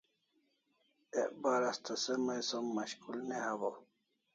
[1.21, 3.75] Ek bar asta se mai som mashkul ne hawaw